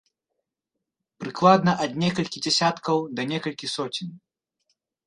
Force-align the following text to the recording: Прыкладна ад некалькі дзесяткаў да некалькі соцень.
Прыкладна 1.25 1.71
ад 1.85 1.91
некалькі 2.07 2.43
дзесяткаў 2.47 2.97
да 3.21 3.31
некалькі 3.35 3.75
соцень. 3.79 4.13